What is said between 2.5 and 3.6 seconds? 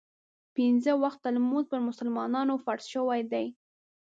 فرض شوی دی.